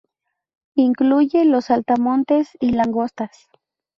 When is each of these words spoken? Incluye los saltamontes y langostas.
Incluye 0.73 1.45
los 1.45 1.65
saltamontes 1.65 2.57
y 2.59 2.71
langostas. 2.71 3.51